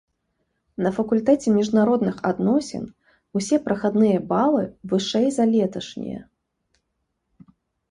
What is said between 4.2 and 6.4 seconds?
балы вышэй за леташнія.